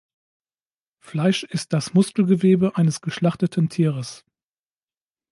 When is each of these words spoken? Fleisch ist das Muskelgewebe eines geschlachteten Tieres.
Fleisch 0.97 1.43
ist 1.43 1.73
das 1.73 1.93
Muskelgewebe 1.93 2.75
eines 2.75 3.01
geschlachteten 3.01 3.69
Tieres. 3.69 4.25